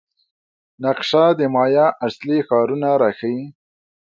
نقشه 0.83 1.25
د 1.39 1.41
مایا 1.55 1.87
اصلي 2.07 2.37
ښارونه 2.47 2.89
راښيي. 3.01 3.43